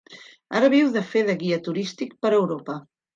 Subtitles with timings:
[0.59, 2.79] Ara viu de fer de guia turístic per Europa.